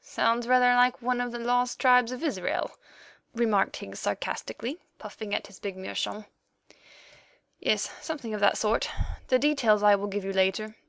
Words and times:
"Sounds 0.00 0.46
rather 0.46 0.72
like 0.76 1.02
one 1.02 1.20
of 1.20 1.32
the 1.32 1.38
lost 1.40 1.80
tribes 1.80 2.12
of 2.12 2.22
Israel," 2.22 2.70
remarked 3.34 3.74
Higgs 3.74 3.98
sarcastically, 3.98 4.78
puffing 5.00 5.34
at 5.34 5.48
his 5.48 5.58
big 5.58 5.76
meerschaum. 5.76 6.26
"Yes, 7.58 7.90
something 8.00 8.32
of 8.34 8.40
that 8.40 8.56
sort. 8.56 8.88
The 9.26 9.38
details 9.40 9.82
I 9.82 9.96
will 9.96 10.06
give 10.06 10.24
you 10.24 10.32
later. 10.32 10.76